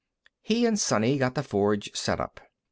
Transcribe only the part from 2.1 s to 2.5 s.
up.